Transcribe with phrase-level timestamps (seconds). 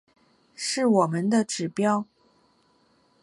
[0.55, 2.07] 是我们的指标